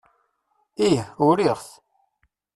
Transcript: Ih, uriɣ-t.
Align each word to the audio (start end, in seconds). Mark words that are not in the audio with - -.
Ih, 0.87 1.03
uriɣ-t. 1.27 1.65